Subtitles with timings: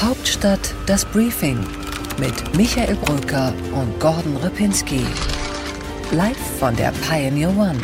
[0.00, 1.58] Hauptstadt das Briefing
[2.18, 5.00] mit Michael Brücker und Gordon Ripinski.
[6.12, 7.78] Live von der Pioneer One.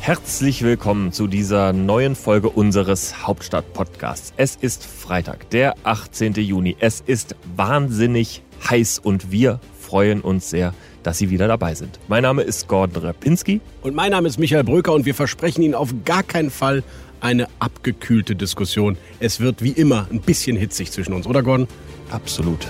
[0.00, 4.32] Herzlich willkommen zu dieser neuen Folge unseres Hauptstadt-Podcasts.
[4.36, 6.34] Es ist Freitag, der 18.
[6.34, 6.76] Juni.
[6.78, 11.98] Es ist wahnsinnig heiß und wir freuen uns sehr, dass Sie wieder dabei sind.
[12.08, 13.60] Mein Name ist Gordon Rapinski.
[13.82, 16.84] Und mein Name ist Michael Bröker und wir versprechen Ihnen auf gar keinen Fall
[17.20, 18.96] eine abgekühlte Diskussion.
[19.20, 21.68] Es wird wie immer ein bisschen hitzig zwischen uns, oder Gordon?
[22.10, 22.68] Absolut.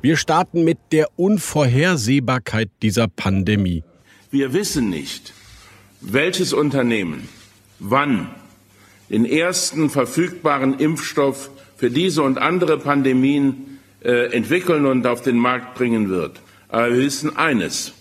[0.00, 3.84] Wir starten mit der Unvorhersehbarkeit dieser Pandemie.
[4.30, 5.32] Wir wissen nicht,
[6.00, 7.28] welches Unternehmen
[7.78, 8.28] wann
[9.10, 15.74] den ersten verfügbaren Impfstoff für diese und andere Pandemien äh, entwickeln und auf den Markt
[15.74, 16.40] bringen wird.
[16.68, 17.92] Aber wir wissen eines.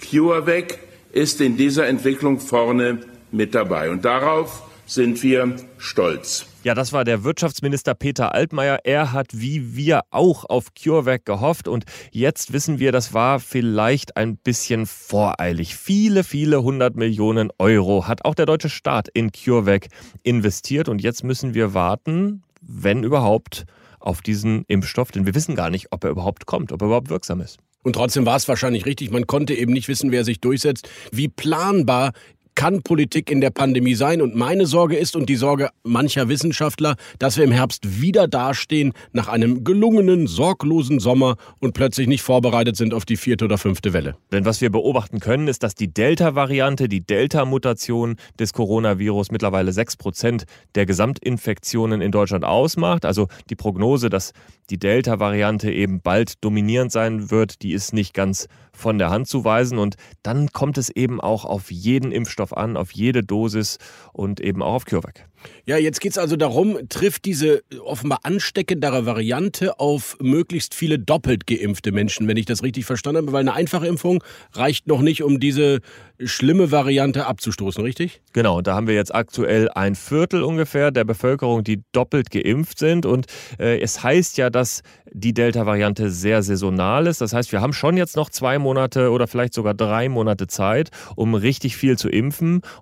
[0.00, 0.78] CureVac
[1.12, 3.00] ist in dieser Entwicklung vorne
[3.32, 3.90] mit dabei.
[3.90, 6.46] Und darauf sind wir stolz.
[6.62, 8.80] Ja, das war der Wirtschaftsminister Peter Altmaier.
[8.84, 14.16] Er hat wie wir auch auf CureVac gehofft und jetzt wissen wir, das war vielleicht
[14.16, 15.76] ein bisschen voreilig.
[15.76, 19.86] Viele, viele hundert Millionen Euro hat auch der deutsche Staat in CureVac
[20.22, 23.64] investiert und jetzt müssen wir warten, wenn überhaupt,
[24.00, 27.10] auf diesen Impfstoff, denn wir wissen gar nicht, ob er überhaupt kommt, ob er überhaupt
[27.10, 27.58] wirksam ist.
[27.82, 29.10] Und trotzdem war es wahrscheinlich richtig.
[29.10, 30.88] Man konnte eben nicht wissen, wer sich durchsetzt.
[31.12, 32.12] Wie planbar
[32.54, 34.20] kann Politik in der Pandemie sein.
[34.20, 38.92] Und meine Sorge ist und die Sorge mancher Wissenschaftler, dass wir im Herbst wieder dastehen
[39.12, 43.92] nach einem gelungenen, sorglosen Sommer und plötzlich nicht vorbereitet sind auf die vierte oder fünfte
[43.92, 44.16] Welle.
[44.32, 49.96] Denn was wir beobachten können, ist, dass die Delta-Variante, die Delta-Mutation des Coronavirus mittlerweile sechs
[49.96, 53.04] Prozent der Gesamtinfektionen in Deutschland ausmacht.
[53.04, 54.32] Also die Prognose, dass
[54.70, 59.44] die Delta-Variante eben bald dominierend sein wird, die ist nicht ganz von der Hand zu
[59.44, 59.78] weisen.
[59.78, 63.78] Und dann kommt es eben auch auf jeden Impfstoff an, auf jede Dosis
[64.12, 65.26] und eben auch auf CureVac.
[65.64, 71.46] Ja, jetzt geht es also darum, trifft diese offenbar ansteckendere Variante auf möglichst viele doppelt
[71.46, 75.22] geimpfte Menschen, wenn ich das richtig verstanden habe, weil eine einfache Impfung reicht noch nicht,
[75.22, 75.80] um diese
[76.22, 78.20] schlimme Variante abzustoßen, richtig?
[78.32, 83.06] Genau, da haben wir jetzt aktuell ein Viertel ungefähr der Bevölkerung, die doppelt geimpft sind.
[83.06, 83.26] Und
[83.58, 87.20] äh, es heißt ja, dass die Delta-Variante sehr saisonal ist.
[87.20, 90.90] Das heißt, wir haben schon jetzt noch zwei Monate oder vielleicht sogar drei Monate Zeit,
[91.16, 92.29] um richtig viel zu impfen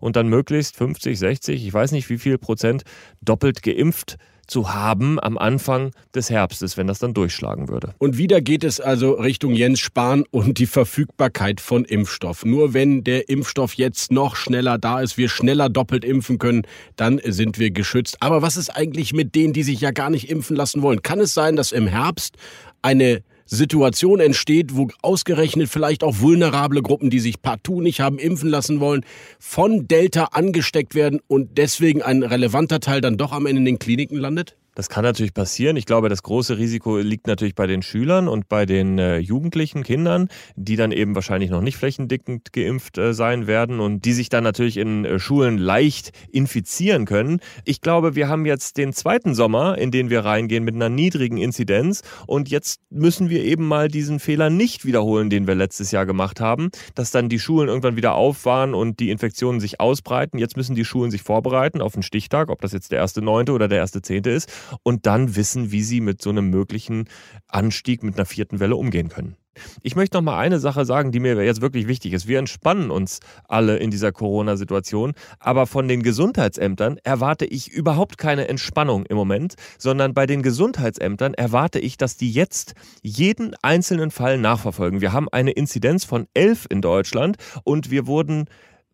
[0.00, 2.82] und dann möglichst 50, 60, ich weiß nicht wie viel Prozent
[3.20, 4.16] doppelt geimpft
[4.48, 7.94] zu haben am Anfang des Herbstes, wenn das dann durchschlagen würde.
[7.98, 12.44] Und wieder geht es also Richtung Jens Spahn und die Verfügbarkeit von Impfstoff.
[12.44, 16.62] Nur wenn der Impfstoff jetzt noch schneller da ist, wir schneller doppelt impfen können,
[16.96, 18.16] dann sind wir geschützt.
[18.20, 21.02] Aber was ist eigentlich mit denen, die sich ja gar nicht impfen lassen wollen?
[21.02, 22.36] Kann es sein, dass im Herbst
[22.80, 28.50] eine Situation entsteht, wo ausgerechnet vielleicht auch vulnerable Gruppen, die sich partout nicht haben impfen
[28.50, 29.04] lassen wollen,
[29.38, 33.78] von Delta angesteckt werden und deswegen ein relevanter Teil dann doch am Ende in den
[33.78, 34.56] Kliniken landet?
[34.78, 35.76] Das kann natürlich passieren.
[35.76, 39.82] Ich glaube, das große Risiko liegt natürlich bei den Schülern und bei den äh, jugendlichen
[39.82, 44.28] Kindern, die dann eben wahrscheinlich noch nicht flächendeckend geimpft äh, sein werden und die sich
[44.28, 47.40] dann natürlich in äh, Schulen leicht infizieren können.
[47.64, 51.38] Ich glaube, wir haben jetzt den zweiten Sommer, in den wir reingehen mit einer niedrigen
[51.38, 56.06] Inzidenz und jetzt müssen wir eben mal diesen Fehler nicht wiederholen, den wir letztes Jahr
[56.06, 60.38] gemacht haben, dass dann die Schulen irgendwann wieder auf waren und die Infektionen sich ausbreiten.
[60.38, 63.50] Jetzt müssen die Schulen sich vorbereiten auf den Stichtag, ob das jetzt der erste Neunte
[63.50, 64.48] oder der erste Zehnte ist
[64.82, 67.08] und dann wissen, wie sie mit so einem möglichen
[67.46, 69.36] Anstieg mit einer vierten Welle umgehen können.
[69.82, 72.28] Ich möchte noch mal eine Sache sagen, die mir jetzt wirklich wichtig ist.
[72.28, 78.48] Wir entspannen uns alle in dieser Corona-Situation, aber von den Gesundheitsämtern erwarte ich überhaupt keine
[78.48, 84.38] Entspannung im Moment, sondern bei den Gesundheitsämtern erwarte ich, dass die jetzt jeden einzelnen Fall
[84.38, 85.00] nachverfolgen.
[85.00, 88.46] Wir haben eine Inzidenz von elf in Deutschland und wir wurden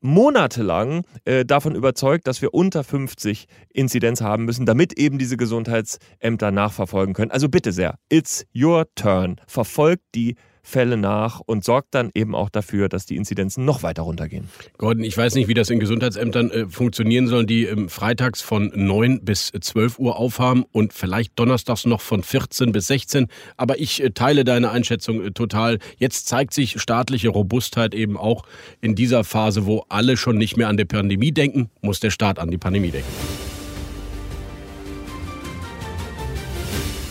[0.04, 6.50] monatelang äh, davon überzeugt, dass wir unter 50 Inzidenz haben müssen, damit eben diese Gesundheitsämter
[6.50, 7.30] nachverfolgen können.
[7.30, 9.36] Also bitte sehr, it's your turn.
[9.46, 14.02] Verfolgt die Fälle nach und sorgt dann eben auch dafür, dass die Inzidenzen noch weiter
[14.02, 14.48] runtergehen.
[14.78, 18.72] Gordon, ich weiß nicht, wie das in Gesundheitsämtern äh, funktionieren soll, die ähm, freitags von
[18.74, 23.28] 9 bis 12 Uhr aufhaben und vielleicht donnerstags noch von 14 bis 16.
[23.58, 25.78] Aber ich äh, teile deine Einschätzung äh, total.
[25.98, 28.44] Jetzt zeigt sich staatliche Robustheit eben auch
[28.80, 32.38] in dieser Phase, wo alle schon nicht mehr an die Pandemie denken, muss der Staat
[32.38, 33.43] an die Pandemie denken.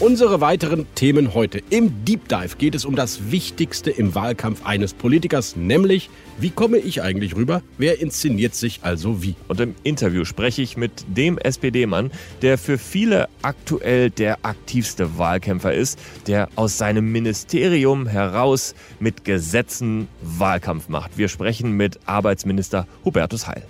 [0.03, 1.61] Unsere weiteren Themen heute.
[1.69, 6.77] Im Deep Dive geht es um das Wichtigste im Wahlkampf eines Politikers, nämlich wie komme
[6.79, 7.61] ich eigentlich rüber?
[7.77, 9.35] Wer inszeniert sich also wie?
[9.47, 12.11] Und im Interview spreche ich mit dem SPD-Mann,
[12.41, 15.97] der für viele aktuell der aktivste Wahlkämpfer ist,
[16.27, 21.17] der aus seinem Ministerium heraus mit Gesetzen Wahlkampf macht.
[21.17, 23.63] Wir sprechen mit Arbeitsminister Hubertus Heil.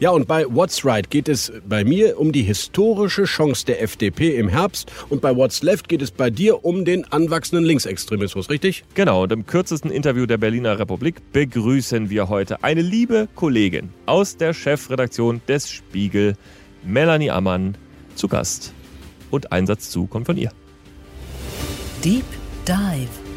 [0.00, 4.34] Ja, und bei What's Right geht es bei mir um die historische Chance der FDP
[4.36, 8.84] im Herbst und bei What's Left geht es bei dir um den anwachsenden Linksextremismus, richtig?
[8.94, 14.38] Genau, und im kürzesten Interview der Berliner Republik begrüßen wir heute eine liebe Kollegin aus
[14.38, 16.34] der Chefredaktion des Spiegel,
[16.82, 17.76] Melanie Ammann,
[18.14, 18.72] zu Gast.
[19.30, 20.50] Und Einsatz zu kommt von ihr.
[22.02, 22.24] Deep
[22.66, 23.29] Dive.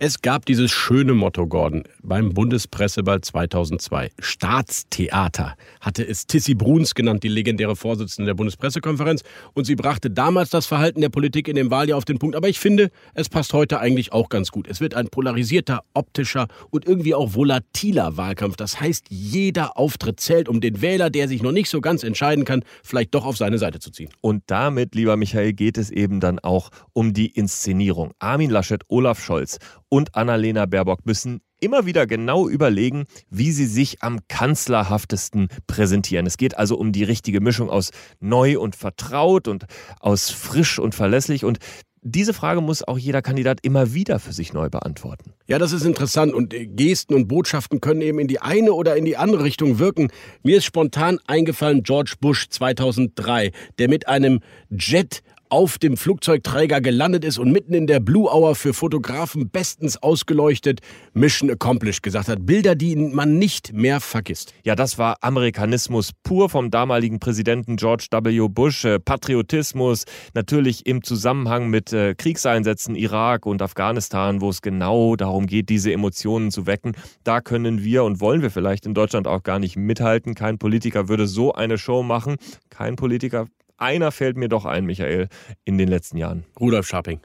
[0.00, 4.12] Es gab dieses schöne Motto, Gordon, beim Bundespresseball 2002.
[4.20, 9.24] Staatstheater hatte es Tissi Bruns genannt, die legendäre Vorsitzende der Bundespressekonferenz.
[9.54, 12.36] Und sie brachte damals das Verhalten der Politik in dem Wahljahr auf den Punkt.
[12.36, 14.68] Aber ich finde, es passt heute eigentlich auch ganz gut.
[14.68, 18.54] Es wird ein polarisierter, optischer und irgendwie auch volatiler Wahlkampf.
[18.54, 22.44] Das heißt, jeder Auftritt zählt, um den Wähler, der sich noch nicht so ganz entscheiden
[22.44, 24.10] kann, vielleicht doch auf seine Seite zu ziehen.
[24.20, 28.12] Und damit, lieber Michael, geht es eben dann auch um die Inszenierung.
[28.20, 29.58] Armin Laschet, Olaf Scholz
[29.88, 36.26] und Annalena Baerbock müssen immer wieder genau überlegen, wie sie sich am kanzlerhaftesten präsentieren.
[36.26, 37.90] Es geht also um die richtige Mischung aus
[38.20, 39.66] neu und vertraut und
[40.00, 41.44] aus frisch und verlässlich.
[41.44, 41.58] Und
[42.02, 45.32] diese Frage muss auch jeder Kandidat immer wieder für sich neu beantworten.
[45.46, 48.96] Ja, das ist interessant und äh, Gesten und Botschaften können eben in die eine oder
[48.96, 50.10] in die andere Richtung wirken.
[50.42, 57.24] Mir ist spontan eingefallen George Bush 2003, der mit einem Jet auf dem Flugzeugträger gelandet
[57.24, 60.80] ist und mitten in der Blue Hour für Fotografen bestens ausgeleuchtet
[61.14, 62.46] Mission Accomplished gesagt hat.
[62.46, 64.54] Bilder, die man nicht mehr vergisst.
[64.64, 68.48] Ja, das war Amerikanismus pur vom damaligen Präsidenten George W.
[68.48, 68.84] Bush.
[68.84, 70.04] Äh, Patriotismus
[70.34, 75.92] natürlich im Zusammenhang mit äh, Kriegseinsätzen Irak und Afghanistan, wo es genau darum geht, diese
[75.92, 76.92] Emotionen zu wecken.
[77.24, 80.34] Da können wir und wollen wir vielleicht in Deutschland auch gar nicht mithalten.
[80.34, 82.36] Kein Politiker würde so eine Show machen.
[82.70, 83.46] Kein Politiker
[83.78, 85.28] einer fällt mir doch ein, Michael,
[85.64, 86.44] in den letzten Jahren.
[86.58, 87.20] Rudolf Scharping.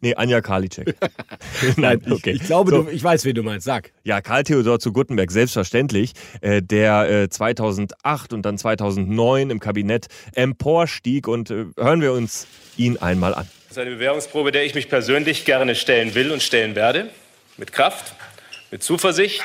[0.00, 0.94] Nee, Anja Karliczek.
[1.76, 2.30] Nein, okay.
[2.30, 2.82] Ich, ich glaube, so.
[2.82, 3.64] du, ich weiß, wen du meinst.
[3.64, 3.92] Sag.
[4.04, 10.06] Ja, Karl Theodor zu Guttenberg, selbstverständlich, äh, der äh, 2008 und dann 2009 im Kabinett
[10.34, 12.46] emporstieg und äh, hören wir uns
[12.76, 13.48] ihn einmal an.
[13.68, 17.10] Das ist eine Bewährungsprobe, der ich mich persönlich gerne stellen will und stellen werde.
[17.56, 18.14] Mit Kraft,
[18.70, 19.42] mit Zuversicht,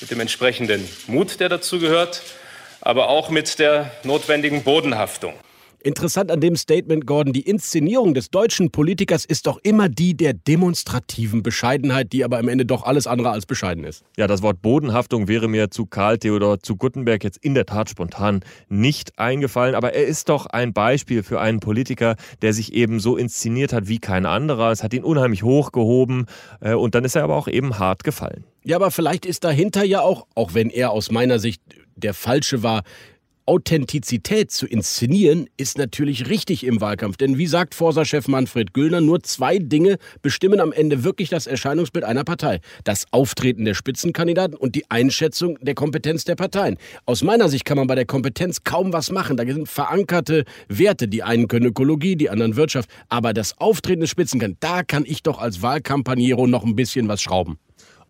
[0.00, 2.22] mit dem entsprechenden Mut, der dazugehört,
[2.80, 5.34] aber auch mit der notwendigen Bodenhaftung.
[5.84, 10.32] Interessant an dem Statement, Gordon, die Inszenierung des deutschen Politikers ist doch immer die der
[10.32, 14.04] demonstrativen Bescheidenheit, die aber am Ende doch alles andere als bescheiden ist.
[14.16, 17.90] Ja, das Wort Bodenhaftung wäre mir zu Karl Theodor zu Guttenberg jetzt in der Tat
[17.90, 23.00] spontan nicht eingefallen, aber er ist doch ein Beispiel für einen Politiker, der sich eben
[23.00, 24.70] so inszeniert hat wie kein anderer.
[24.70, 26.26] Es hat ihn unheimlich hochgehoben
[26.60, 28.44] äh, und dann ist er aber auch eben hart gefallen.
[28.62, 31.60] Ja, aber vielleicht ist dahinter ja auch, auch wenn er aus meiner Sicht
[31.96, 32.82] der Falsche war,
[33.46, 37.16] Authentizität zu inszenieren, ist natürlich richtig im Wahlkampf.
[37.16, 42.04] Denn wie sagt Forsa-Chef Manfred Güllner, nur zwei Dinge bestimmen am Ende wirklich das Erscheinungsbild
[42.04, 42.60] einer Partei.
[42.84, 46.76] Das Auftreten der Spitzenkandidaten und die Einschätzung der Kompetenz der Parteien.
[47.06, 49.36] Aus meiner Sicht kann man bei der Kompetenz kaum was machen.
[49.36, 51.08] Da sind verankerte Werte.
[51.08, 52.88] Die einen können Ökologie, die anderen Wirtschaft.
[53.08, 57.22] Aber das Auftreten des Spitzenkandidaten, da kann ich doch als Wahlkampagnero noch ein bisschen was
[57.22, 57.58] schrauben.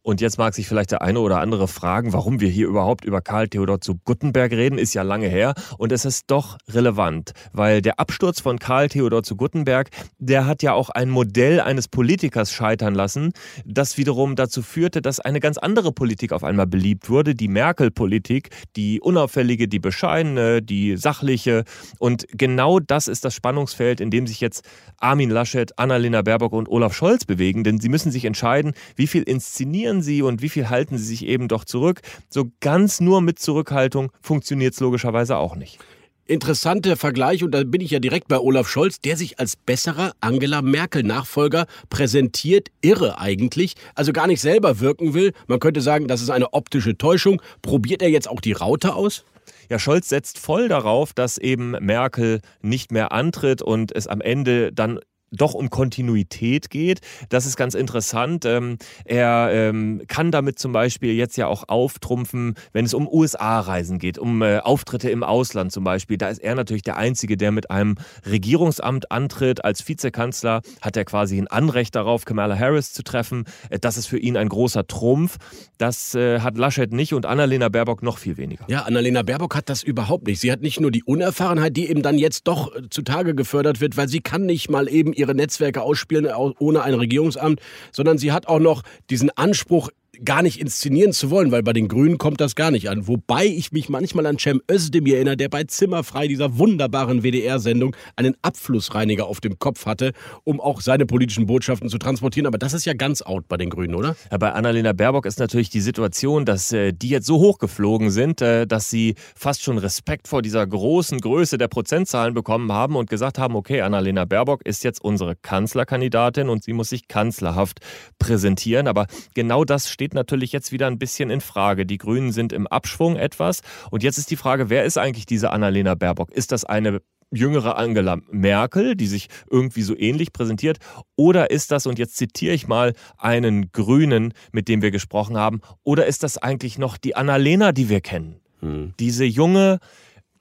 [0.04, 3.20] Und jetzt mag sich vielleicht der eine oder andere fragen, warum wir hier überhaupt über
[3.20, 5.54] Karl Theodor zu Guttenberg reden, ist ja lange her.
[5.78, 10.64] Und es ist doch relevant, weil der Absturz von Karl Theodor zu Guttenberg, der hat
[10.64, 13.32] ja auch ein Modell eines Politikers scheitern lassen,
[13.64, 18.50] das wiederum dazu führte, dass eine ganz andere Politik auf einmal beliebt wurde, die Merkel-Politik,
[18.74, 21.62] die unauffällige, die bescheidene, die sachliche.
[22.00, 24.64] Und genau das ist das Spannungsfeld, in dem sich jetzt
[24.98, 29.22] Armin Laschet, Annalena Baerbock und Olaf Scholz bewegen, denn sie müssen sich entscheiden, wie viel
[29.22, 32.00] inszenieren reagieren sie und wie viel halten sie sich eben doch zurück?
[32.28, 35.78] So ganz nur mit Zurückhaltung funktioniert es logischerweise auch nicht.
[36.26, 40.12] Interessanter Vergleich, und da bin ich ja direkt bei Olaf Scholz, der sich als besserer
[40.20, 42.68] Angela Merkel-Nachfolger präsentiert.
[42.80, 43.74] Irre eigentlich.
[43.94, 45.32] Also gar nicht selber wirken will.
[45.48, 47.42] Man könnte sagen, das ist eine optische Täuschung.
[47.60, 49.24] Probiert er jetzt auch die Raute aus?
[49.68, 54.72] Ja, Scholz setzt voll darauf, dass eben Merkel nicht mehr antritt und es am Ende
[54.72, 55.00] dann
[55.32, 57.00] doch um Kontinuität geht.
[57.28, 58.44] Das ist ganz interessant.
[58.44, 63.98] Ähm, er ähm, kann damit zum Beispiel jetzt ja auch auftrumpfen, wenn es um USA-Reisen
[63.98, 66.18] geht, um äh, Auftritte im Ausland zum Beispiel.
[66.18, 67.96] Da ist er natürlich der Einzige, der mit einem
[68.26, 69.64] Regierungsamt antritt.
[69.64, 73.44] Als Vizekanzler hat er quasi ein Anrecht darauf, Kamala Harris zu treffen.
[73.70, 75.38] Äh, das ist für ihn ein großer Trumpf.
[75.78, 78.64] Das äh, hat Laschet nicht und Annalena Baerbock noch viel weniger.
[78.68, 80.40] Ja, Annalena Baerbock hat das überhaupt nicht.
[80.40, 83.96] Sie hat nicht nur die Unerfahrenheit, die eben dann jetzt doch äh, zutage gefördert wird,
[83.96, 86.26] weil sie kann nicht mal eben ihre Netzwerke ausspielen
[86.58, 87.60] ohne ein Regierungsamt,
[87.92, 89.88] sondern sie hat auch noch diesen Anspruch,
[90.24, 93.08] gar nicht inszenieren zu wollen, weil bei den Grünen kommt das gar nicht an.
[93.08, 98.36] Wobei ich mich manchmal an Cem Özdemir erinnere, der bei Zimmerfrei dieser wunderbaren WDR-Sendung einen
[98.42, 100.12] Abflussreiniger auf dem Kopf hatte,
[100.44, 102.46] um auch seine politischen Botschaften zu transportieren.
[102.46, 104.14] Aber das ist ja ganz out bei den Grünen, oder?
[104.30, 108.42] Ja, bei Annalena Baerbock ist natürlich die Situation, dass äh, die jetzt so hochgeflogen sind,
[108.42, 113.08] äh, dass sie fast schon Respekt vor dieser großen Größe der Prozentzahlen bekommen haben und
[113.08, 117.80] gesagt haben, okay, Annalena Baerbock ist jetzt unsere Kanzlerkandidatin und sie muss sich kanzlerhaft
[118.18, 118.86] präsentieren.
[118.86, 121.86] Aber genau das steht steht natürlich jetzt wieder ein bisschen in Frage.
[121.86, 123.62] Die Grünen sind im Abschwung etwas.
[123.90, 126.30] Und jetzt ist die Frage, wer ist eigentlich diese Annalena Baerbock?
[126.32, 127.00] Ist das eine
[127.30, 130.78] jüngere Angela Merkel, die sich irgendwie so ähnlich präsentiert?
[131.16, 135.62] Oder ist das, und jetzt zitiere ich mal einen Grünen, mit dem wir gesprochen haben,
[135.82, 138.36] oder ist das eigentlich noch die Annalena, die wir kennen?
[138.60, 138.92] Hm.
[139.00, 139.78] Diese junge,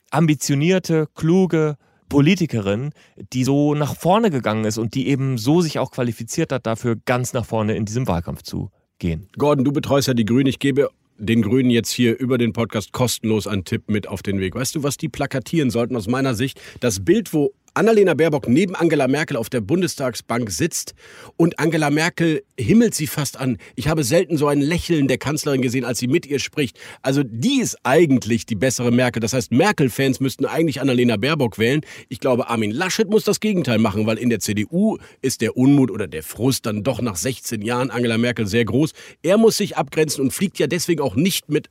[0.10, 1.78] ambitionierte, kluge
[2.10, 2.92] Politikerin,
[3.32, 6.98] die so nach vorne gegangen ist und die eben so sich auch qualifiziert hat, dafür
[7.06, 8.70] ganz nach vorne in diesem Wahlkampf zu
[9.02, 9.28] gehen.
[9.38, 10.48] Gordon, du betreust ja die Grünen.
[10.48, 14.40] Ich gebe den Grünen jetzt hier über den Podcast kostenlos einen Tipp mit auf den
[14.40, 14.56] Weg.
[14.56, 16.60] Weißt du, was die plakatieren sollten aus meiner Sicht?
[16.80, 20.94] Das Bild, wo Annalena Baerbock neben Angela Merkel auf der Bundestagsbank sitzt
[21.38, 23.60] und Angela Merkel himmelt sie fast an.
[23.76, 26.78] Ich habe selten so ein Lächeln der Kanzlerin gesehen, als sie mit ihr spricht.
[27.02, 29.22] Also die ist eigentlich die bessere Merkel.
[29.22, 31.80] Das heißt, Merkel-Fans müssten eigentlich Annalena Baerbock wählen.
[32.10, 35.92] Ich glaube, Armin Laschet muss das Gegenteil machen, weil in der CDU ist der Unmut
[35.92, 38.92] oder der Frust dann doch nach 16 Jahren Angela Merkel sehr groß.
[39.24, 41.70] Er muss sich abgrenzen und fliegt ja deswegen auch nicht mit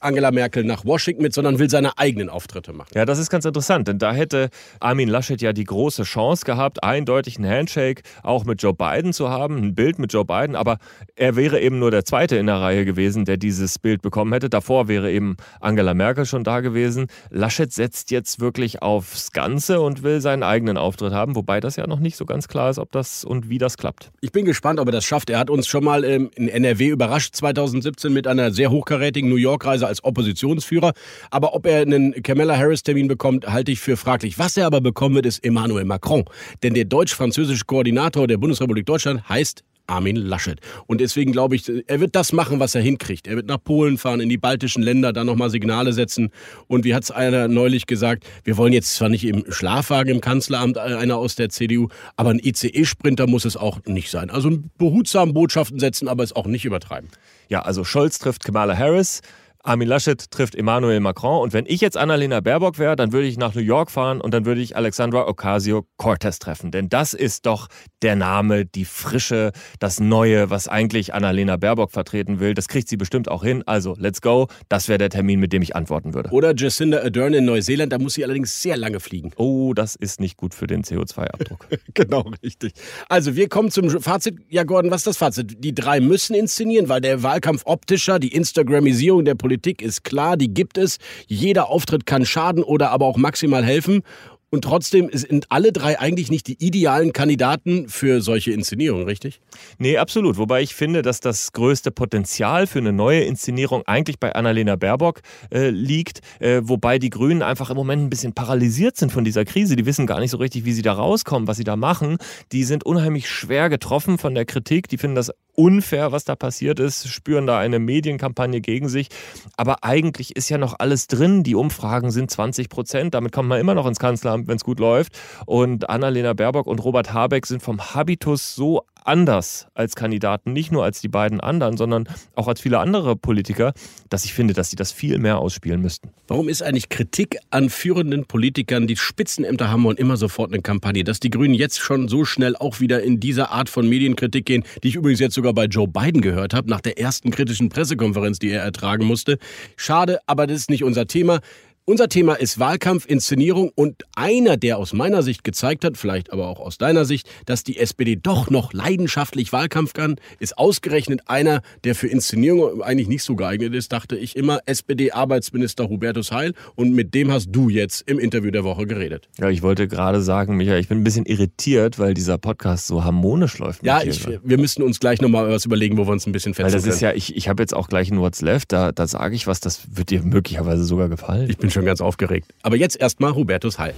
[0.00, 2.90] Angela Merkel nach Washington mit, sondern will seine eigenen Auftritte machen.
[2.94, 4.50] Ja, das ist ganz interessant, denn da hätte
[4.80, 9.28] Armin Laschet ja die große Chance gehabt, eindeutig einen Handshake auch mit Joe Biden zu
[9.30, 10.78] haben, ein Bild mit Joe Biden, aber
[11.16, 14.48] er wäre eben nur der Zweite in der Reihe gewesen, der dieses Bild bekommen hätte.
[14.48, 17.08] Davor wäre eben Angela Merkel schon da gewesen.
[17.30, 21.86] Laschet setzt jetzt wirklich aufs Ganze und will seinen eigenen Auftritt haben, wobei das ja
[21.86, 24.10] noch nicht so ganz klar ist, ob das und wie das klappt.
[24.20, 25.30] Ich bin gespannt, ob er das schafft.
[25.30, 29.87] Er hat uns schon mal in NRW überrascht 2017 mit einer sehr hochkarätigen New York-Reise
[29.88, 30.92] als Oppositionsführer.
[31.30, 34.38] Aber ob er einen Kamala Harris-Termin bekommt, halte ich für fraglich.
[34.38, 36.24] Was er aber bekommen wird, ist Emmanuel Macron.
[36.62, 40.60] Denn der deutsch-französische Koordinator der Bundesrepublik Deutschland heißt Armin Laschet.
[40.86, 43.26] Und deswegen glaube ich, er wird das machen, was er hinkriegt.
[43.26, 46.30] Er wird nach Polen fahren, in die baltischen Länder, da nochmal Signale setzen.
[46.66, 50.20] Und wie hat es einer neulich gesagt, wir wollen jetzt zwar nicht im Schlafwagen im
[50.20, 54.30] Kanzleramt, äh, einer aus der CDU, aber ein ICE-Sprinter muss es auch nicht sein.
[54.30, 57.08] Also behutsam Botschaften setzen, aber es auch nicht übertreiben.
[57.48, 59.22] Ja, also Scholz trifft Kamala Harris.
[59.64, 61.42] Armin Laschet trifft Emmanuel Macron.
[61.42, 64.32] Und wenn ich jetzt Annalena Baerbock wäre, dann würde ich nach New York fahren und
[64.32, 66.70] dann würde ich Alexandra Ocasio-Cortez treffen.
[66.70, 67.66] Denn das ist doch
[68.02, 69.50] der Name, die Frische,
[69.80, 72.54] das Neue, was eigentlich Annalena Baerbock vertreten will.
[72.54, 73.64] Das kriegt sie bestimmt auch hin.
[73.66, 74.46] Also, let's go.
[74.68, 76.30] Das wäre der Termin, mit dem ich antworten würde.
[76.30, 77.92] Oder Jacinda Ardern in Neuseeland.
[77.92, 79.32] Da muss sie allerdings sehr lange fliegen.
[79.36, 81.66] Oh, das ist nicht gut für den CO2-Abdruck.
[81.94, 82.74] genau, richtig.
[83.08, 84.38] Also, wir kommen zum Fazit.
[84.48, 85.64] Ja, Gordon, was ist das Fazit?
[85.64, 90.36] Die drei müssen inszenieren, weil der Wahlkampf optischer, die Instagramisierung der Politik Politik ist klar,
[90.36, 90.98] die gibt es.
[91.26, 94.02] Jeder Auftritt kann schaden oder aber auch maximal helfen.
[94.50, 99.40] Und trotzdem sind alle drei eigentlich nicht die idealen Kandidaten für solche Inszenierungen, richtig?
[99.78, 100.36] Nee, absolut.
[100.36, 105.20] Wobei ich finde, dass das größte Potenzial für eine neue Inszenierung eigentlich bei Annalena Baerbock
[105.50, 106.20] äh, liegt.
[106.40, 109.76] Äh, wobei die Grünen einfach im Moment ein bisschen paralysiert sind von dieser Krise.
[109.76, 112.18] Die wissen gar nicht so richtig, wie sie da rauskommen, was sie da machen.
[112.52, 114.88] Die sind unheimlich schwer getroffen von der Kritik.
[114.88, 119.08] Die finden das unfair, was da passiert ist, spüren da eine Medienkampagne gegen sich.
[119.56, 121.42] Aber eigentlich ist ja noch alles drin.
[121.42, 123.14] Die Umfragen sind 20 Prozent.
[123.14, 125.18] Damit kommt man immer noch ins Kanzleramt, wenn es gut läuft.
[125.46, 130.84] Und Annalena Baerbock und Robert Habeck sind vom Habitus so anders als Kandidaten, nicht nur
[130.84, 133.72] als die beiden anderen, sondern auch als viele andere Politiker,
[134.10, 136.10] dass ich finde, dass sie das viel mehr ausspielen müssten.
[136.28, 141.04] Warum ist eigentlich Kritik an führenden Politikern, die Spitzenämter haben und immer sofort eine Kampagne?
[141.04, 144.64] Dass die Grünen jetzt schon so schnell auch wieder in diese Art von Medienkritik gehen,
[144.82, 148.38] die ich übrigens jetzt sogar bei Joe Biden gehört habe, nach der ersten kritischen Pressekonferenz,
[148.38, 149.38] die er ertragen musste.
[149.76, 151.40] Schade, aber das ist nicht unser Thema.
[151.88, 156.48] Unser Thema ist Wahlkampf, Inszenierung und einer, der aus meiner Sicht gezeigt hat, vielleicht aber
[156.48, 161.62] auch aus deiner Sicht, dass die SPD doch noch leidenschaftlich Wahlkampf kann, ist ausgerechnet einer,
[161.84, 166.92] der für Inszenierung eigentlich nicht so geeignet ist, dachte ich immer, SPD-Arbeitsminister Hubertus Heil und
[166.92, 169.30] mit dem hast du jetzt im Interview der Woche geredet.
[169.38, 173.02] Ja, ich wollte gerade sagen, Michael, ich bin ein bisschen irritiert, weil dieser Podcast so
[173.02, 173.82] harmonisch läuft.
[173.82, 176.82] Ja, ich, wir müssten uns gleich nochmal was überlegen, wo wir uns ein bisschen festlegen
[176.82, 179.06] Weil das ist ja, ich, ich habe jetzt auch gleich ein What's Left, da, da
[179.06, 181.48] sage ich was, das wird dir möglicherweise sogar gefallen.
[181.48, 182.52] Ich bin schon schon ganz aufgeregt.
[182.62, 183.94] Aber jetzt erstmal Hubertus Heil.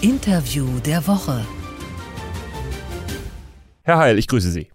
[0.00, 1.44] Interview der Woche.
[3.84, 4.68] Herr Heil, ich grüße Sie.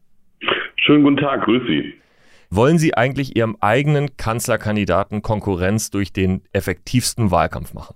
[0.76, 1.94] Schönen guten Tag, grüße Sie.
[2.50, 7.96] Wollen Sie eigentlich Ihrem eigenen Kanzlerkandidaten Konkurrenz durch den effektivsten Wahlkampf machen?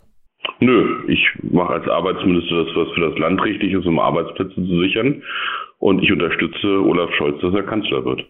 [0.60, 4.82] Nö, ich mache als Arbeitsminister das, was für das Land richtig ist, um Arbeitsplätze zu
[4.82, 5.24] sichern.
[5.80, 8.26] Und ich unterstütze Olaf Scholz, dass er Kanzler wird.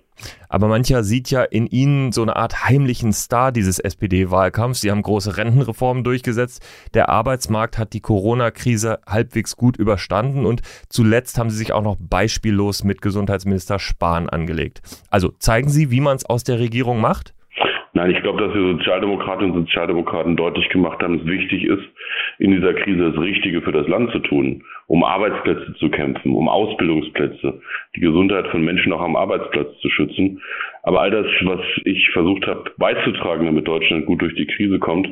[0.50, 4.82] Aber mancher sieht ja in Ihnen so eine Art heimlichen Star dieses SPD-Wahlkampfs.
[4.82, 6.62] Sie haben große Rentenreformen durchgesetzt.
[6.94, 11.98] Der Arbeitsmarkt hat die Corona-Krise halbwegs gut überstanden und zuletzt haben Sie sich auch noch
[12.00, 14.82] beispiellos mit Gesundheitsminister Spahn angelegt.
[15.10, 17.34] Also zeigen Sie, wie man es aus der Regierung macht?
[17.94, 21.84] Nein, ich glaube, dass wir Sozialdemokratinnen und Sozialdemokraten deutlich gemacht haben, dass es wichtig ist,
[22.40, 26.48] in dieser Krise das Richtige für das Land zu tun, um Arbeitsplätze zu kämpfen, um
[26.48, 27.62] Ausbildungsplätze,
[27.96, 30.42] die Gesundheit von Menschen auch am Arbeitsplatz zu schützen.
[30.84, 35.10] Aber all das, was ich versucht habe beizutragen, damit Deutschland gut durch die Krise kommt,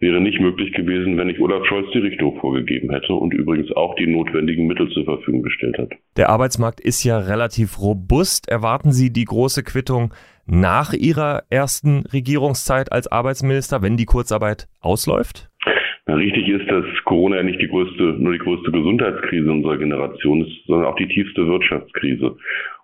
[0.00, 3.94] wäre nicht möglich gewesen, wenn ich Olaf Scholz die Richtung vorgegeben hätte und übrigens auch
[3.94, 5.92] die notwendigen Mittel zur Verfügung gestellt hat.
[6.16, 8.48] Der Arbeitsmarkt ist ja relativ robust.
[8.48, 10.12] Erwarten Sie die große Quittung
[10.46, 15.48] nach Ihrer ersten Regierungszeit als Arbeitsminister, wenn die Kurzarbeit ausläuft?
[16.06, 20.86] Richtig ist, dass Corona nicht die größte, nur die größte Gesundheitskrise unserer Generation ist, sondern
[20.86, 22.36] auch die tiefste Wirtschaftskrise.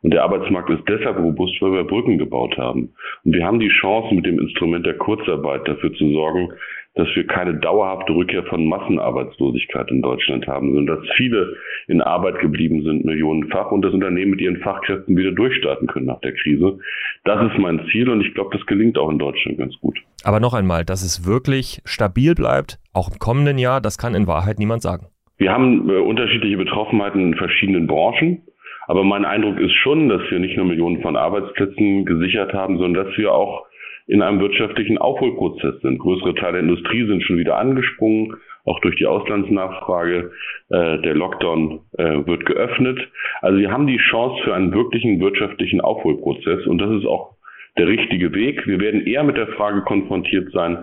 [0.02, 2.94] Und der Arbeitsmarkt ist deshalb robust, weil wir Brücken gebaut haben.
[3.24, 6.48] Und wir haben die Chance, mit dem Instrument der Kurzarbeit dafür zu sorgen,
[6.94, 11.54] dass wir keine dauerhafte Rückkehr von Massenarbeitslosigkeit in Deutschland haben, sondern dass viele
[11.86, 16.20] in Arbeit geblieben sind, millionenfach, und das Unternehmen mit ihren Fachkräften wieder durchstarten können nach
[16.20, 16.78] der Krise.
[17.24, 19.98] Das ist mein Ziel und ich glaube, das gelingt auch in Deutschland ganz gut.
[20.24, 24.26] Aber noch einmal, dass es wirklich stabil bleibt, auch im kommenden Jahr, das kann in
[24.26, 25.06] Wahrheit niemand sagen.
[25.38, 28.42] Wir haben äh, unterschiedliche Betroffenheiten in verschiedenen Branchen.
[28.90, 33.06] Aber mein Eindruck ist schon, dass wir nicht nur Millionen von Arbeitsplätzen gesichert haben, sondern
[33.06, 33.66] dass wir auch
[34.08, 36.00] in einem wirtschaftlichen Aufholprozess sind.
[36.00, 40.32] Größere Teile der Industrie sind schon wieder angesprungen, auch durch die Auslandsnachfrage.
[40.70, 42.98] Äh, der Lockdown äh, wird geöffnet.
[43.42, 47.36] Also wir haben die Chance für einen wirklichen wirtschaftlichen Aufholprozess und das ist auch
[47.78, 48.66] der richtige Weg.
[48.66, 50.78] Wir werden eher mit der Frage konfrontiert sein,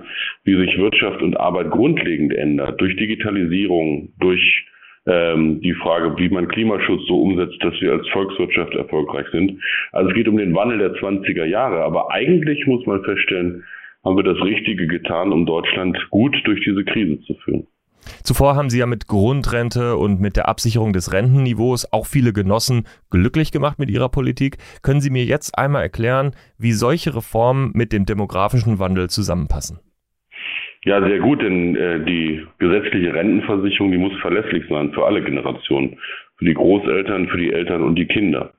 [0.46, 4.66] wie sich Wirtschaft und Arbeit grundlegend ändert durch Digitalisierung, durch
[5.08, 9.62] ähm, die Frage, wie man Klimaschutz so umsetzt, dass wir als Volkswirtschaft erfolgreich sind.
[9.92, 11.82] Also es geht um den Wandel der 20er Jahre.
[11.84, 13.64] Aber eigentlich muss man feststellen,
[14.04, 17.68] haben wir das Richtige getan, um Deutschland gut durch diese Krise zu führen.
[18.24, 22.84] Zuvor haben Sie ja mit Grundrente und mit der Absicherung des Rentenniveaus auch viele Genossen
[23.10, 24.58] glücklich gemacht mit Ihrer Politik.
[24.82, 29.80] Können Sie mir jetzt einmal erklären, wie solche Reformen mit dem demografischen Wandel zusammenpassen?
[30.88, 35.98] Ja, sehr gut, denn äh, die gesetzliche Rentenversicherung, die muss verlässlich sein für alle Generationen,
[36.38, 38.54] für die Großeltern, für die Eltern und die Kinder.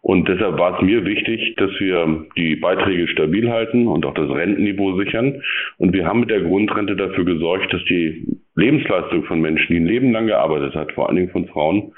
[0.00, 4.30] Und deshalb war es mir wichtig, dass wir die Beiträge stabil halten und auch das
[4.30, 5.42] Rentenniveau sichern.
[5.76, 9.86] Und wir haben mit der Grundrente dafür gesorgt, dass die Lebensleistung von Menschen, die ein
[9.86, 11.92] Leben lang gearbeitet hat, vor allen Dingen von Frauen,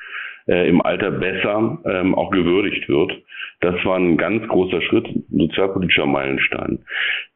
[0.49, 3.13] äh, im Alter besser ähm, auch gewürdigt wird.
[3.61, 6.79] Das war ein ganz großer Schritt, sozialpolitischer Meilenstein.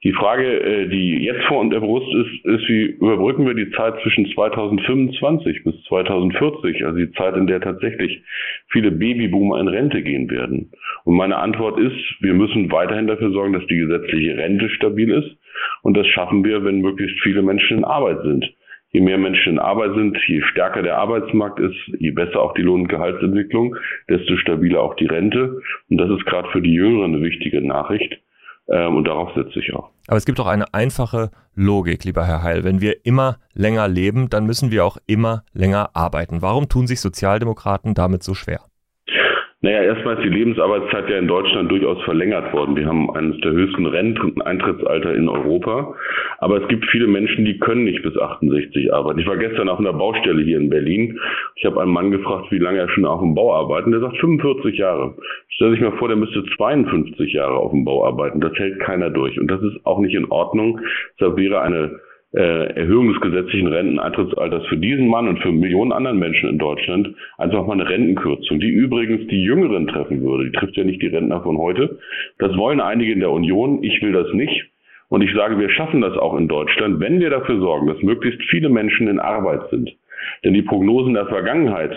[0.04, 3.70] Die Frage, äh, die jetzt vor und der Brust ist, ist, wie überbrücken wir die
[3.70, 8.22] Zeit zwischen 2025 bis 2040, also die Zeit, in der tatsächlich
[8.68, 10.70] viele Babyboomer in Rente gehen werden.
[11.04, 15.36] Und meine Antwort ist, wir müssen weiterhin dafür sorgen, dass die gesetzliche Rente stabil ist.
[15.82, 18.52] Und das schaffen wir, wenn möglichst viele Menschen in Arbeit sind
[18.92, 22.62] je mehr Menschen in Arbeit sind, je stärker der Arbeitsmarkt ist, je besser auch die
[22.62, 23.76] Lohn- und Gehaltsentwicklung,
[24.08, 25.60] desto stabiler auch die Rente.
[25.88, 28.20] Und das ist gerade für die Jüngeren eine wichtige Nachricht.
[28.68, 29.90] Ähm, und darauf setze ich auch.
[30.06, 32.64] Aber es gibt auch eine einfache Logik, lieber Herr Heil.
[32.64, 36.42] Wenn wir immer länger leben, dann müssen wir auch immer länger arbeiten.
[36.42, 38.60] Warum tun sich Sozialdemokraten damit so schwer?
[39.62, 42.76] Naja, erstmal ist die Lebensarbeitszeit ja in Deutschland durchaus verlängert worden.
[42.76, 45.94] Wir haben eines der höchsten Renteneintrittsalter in Europa.
[46.38, 49.18] Aber es gibt viele Menschen, die können nicht bis 68 arbeiten.
[49.18, 51.18] Ich war gestern auf einer Baustelle hier in Berlin.
[51.56, 53.92] Ich habe einen Mann gefragt, wie lange er schon auf dem Bau arbeitet.
[53.92, 55.14] Der sagt 45 Jahre.
[55.50, 58.40] Stell sich mal vor, der müsste 52 Jahre auf dem Bau arbeiten.
[58.40, 59.38] Das hält keiner durch.
[59.38, 60.80] Und das ist auch nicht in Ordnung.
[61.18, 62.00] Das wäre eine
[62.32, 67.66] Erhöhung des gesetzlichen Renteneintrittsalters für diesen Mann und für Millionen anderen Menschen in Deutschland einfach
[67.66, 70.44] mal eine Rentenkürzung, die übrigens die Jüngeren treffen würde.
[70.44, 71.98] Die trifft ja nicht die Rentner von heute.
[72.38, 73.82] Das wollen einige in der Union.
[73.82, 74.70] Ich will das nicht.
[75.08, 78.42] Und ich sage, wir schaffen das auch in Deutschland, wenn wir dafür sorgen, dass möglichst
[78.48, 79.90] viele Menschen in Arbeit sind.
[80.44, 81.96] Denn die Prognosen der Vergangenheit,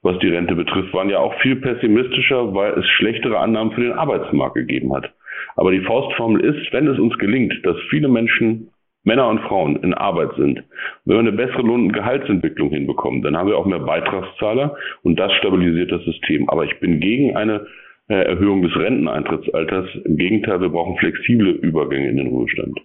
[0.00, 3.92] was die Rente betrifft, waren ja auch viel pessimistischer, weil es schlechtere Annahmen für den
[3.92, 5.12] Arbeitsmarkt gegeben hat.
[5.56, 8.70] Aber die Faustformel ist, wenn es uns gelingt, dass viele Menschen
[9.06, 10.64] Männer und Frauen in Arbeit sind,
[11.04, 15.18] wenn wir eine bessere Lohn- und Gehaltsentwicklung hinbekommen, dann haben wir auch mehr Beitragszahler und
[15.18, 16.50] das stabilisiert das System.
[16.50, 17.66] Aber ich bin gegen eine
[18.08, 19.86] äh, Erhöhung des Renteneintrittsalters.
[20.04, 22.80] Im Gegenteil, wir brauchen flexible Übergänge in den Ruhestand.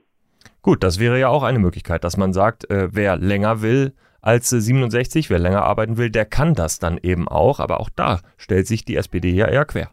[0.62, 4.49] Gut, das wäre ja auch eine Möglichkeit, dass man sagt, äh, wer länger will als
[4.49, 7.60] 67, wer länger arbeiten will, der kann das dann eben auch.
[7.60, 9.89] Aber auch da stellt sich die SPD ja eher quer.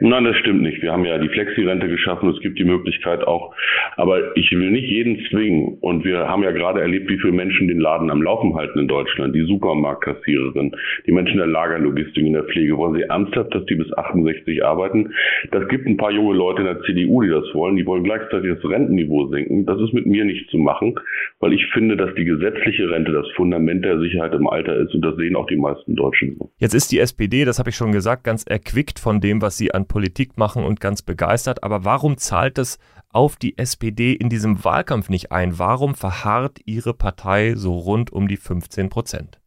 [0.00, 0.82] Nein, das stimmt nicht.
[0.82, 2.28] Wir haben ja die Flexi-Rente geschaffen.
[2.30, 3.54] Es gibt die Möglichkeit auch.
[3.96, 5.78] Aber ich will nicht jeden zwingen.
[5.80, 8.88] Und wir haben ja gerade erlebt, wie viele Menschen den Laden am Laufen halten in
[8.88, 9.36] Deutschland.
[9.36, 10.74] Die Supermarktkassiererin,
[11.06, 12.76] die Menschen der Lagerlogistik, in der Pflege.
[12.76, 15.14] Wollen sie ernsthaft, dass die bis 68 arbeiten?
[15.52, 17.76] Das gibt ein paar junge Leute in der CDU, die das wollen.
[17.76, 19.64] Die wollen gleichzeitig das Rentenniveau senken.
[19.64, 20.96] Das ist mit mir nicht zu machen,
[21.38, 24.92] weil ich finde, dass die gesetzliche Rente das Fundament der Sicherheit im Alter ist.
[24.92, 26.50] Und das sehen auch die meisten Deutschen so.
[26.58, 29.72] Jetzt ist die SPD, das habe ich schon gesagt, ganz erquickt von dem, was sie
[29.72, 31.62] an Politik machen und ganz begeistert.
[31.62, 32.78] Aber warum zahlt es
[33.10, 35.58] auf die SPD in diesem Wahlkampf nicht ein?
[35.58, 39.40] Warum verharrt Ihre Partei so rund um die 15 Prozent?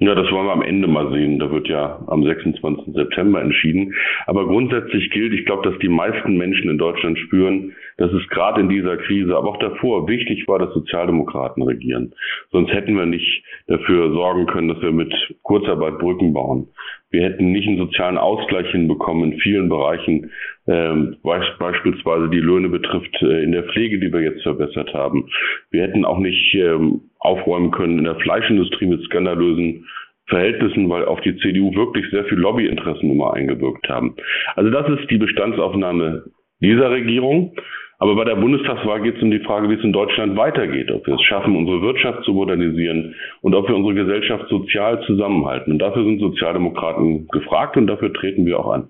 [0.00, 1.40] Ja, das wollen wir am Ende mal sehen.
[1.40, 2.94] Da wird ja am 26.
[2.94, 3.94] September entschieden.
[4.26, 8.60] Aber grundsätzlich gilt, ich glaube, dass die meisten Menschen in Deutschland spüren, dass es gerade
[8.60, 12.14] in dieser Krise, aber auch davor wichtig war, dass Sozialdemokraten regieren.
[12.52, 16.68] Sonst hätten wir nicht dafür sorgen können, dass wir mit Kurzarbeit Brücken bauen.
[17.10, 20.30] Wir hätten nicht einen sozialen Ausgleich hinbekommen in vielen Bereichen,
[20.66, 25.28] ähm, beispielsweise die Löhne betrifft äh, in der Pflege, die wir jetzt verbessert haben.
[25.70, 29.86] Wir hätten auch nicht ähm, aufräumen können in der Fleischindustrie mit skandalösen
[30.26, 34.14] Verhältnissen, weil auf die CDU wirklich sehr viel Lobbyinteressen immer eingewirkt haben.
[34.56, 36.24] Also das ist die Bestandsaufnahme
[36.60, 37.54] dieser Regierung.
[38.00, 41.04] Aber bei der Bundestagswahl geht es um die Frage, wie es in Deutschland weitergeht, ob
[41.06, 45.72] wir es schaffen, unsere Wirtschaft zu modernisieren und ob wir unsere Gesellschaft sozial zusammenhalten.
[45.72, 48.88] Und dafür sind Sozialdemokraten gefragt und dafür treten wir auch an.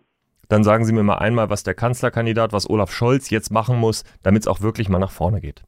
[0.51, 4.05] Dann sagen Sie mir mal einmal, was der Kanzlerkandidat, was Olaf Scholz jetzt machen muss,
[4.23, 5.63] damit es auch wirklich mal nach vorne geht.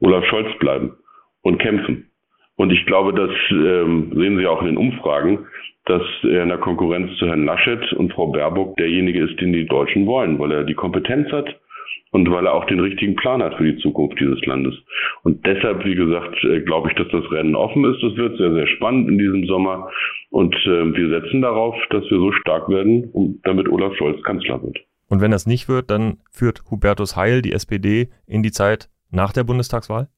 [0.00, 0.94] Olaf Scholz bleiben
[1.42, 2.10] und kämpfen.
[2.56, 5.46] Und ich glaube, das ähm, sehen Sie auch in den Umfragen,
[5.86, 9.66] dass er in der Konkurrenz zu Herrn Laschet und Frau Baerbock derjenige ist, den die
[9.66, 11.60] Deutschen wollen, weil er die Kompetenz hat,
[12.10, 14.74] und weil er auch den richtigen Plan hat für die Zukunft dieses Landes.
[15.22, 18.02] Und deshalb, wie gesagt, äh, glaube ich, dass das Rennen offen ist.
[18.02, 19.90] Das wird sehr, sehr spannend in diesem Sommer.
[20.30, 24.78] Und äh, wir setzen darauf, dass wir so stark werden, damit Olaf Scholz Kanzler wird.
[25.08, 29.32] Und wenn das nicht wird, dann führt Hubertus Heil die SPD in die Zeit nach
[29.32, 30.08] der Bundestagswahl?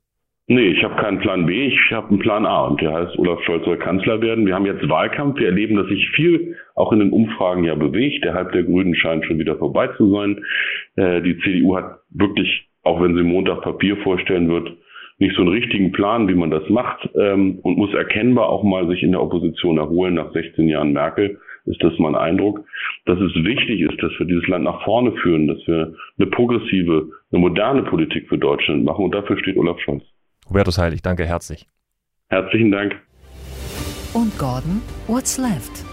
[0.48, 3.42] Nee, ich habe keinen Plan B, ich habe einen Plan A und der heißt, Olaf
[3.42, 4.46] Scholz soll Kanzler werden.
[4.46, 8.24] Wir haben jetzt Wahlkampf, wir erleben, dass sich viel auch in den Umfragen ja bewegt.
[8.24, 10.44] Der Halb der Grünen scheint schon wieder vorbei zu sein.
[10.94, 14.70] Äh, die CDU hat wirklich, auch wenn sie Montag Papier vorstellen wird,
[15.18, 18.86] nicht so einen richtigen Plan, wie man das macht ähm, und muss erkennbar auch mal
[18.86, 22.64] sich in der Opposition erholen nach 16 Jahren Merkel ist das mein Eindruck,
[23.06, 27.08] dass es wichtig ist, dass wir dieses Land nach vorne führen, dass wir eine progressive,
[27.32, 30.04] eine moderne Politik für Deutschland machen und dafür steht Olaf Scholz.
[30.48, 31.68] Hubertus Heil, ich danke herzlich.
[32.28, 32.94] Herzlichen Dank.
[34.12, 35.84] Und Gordon, what's left?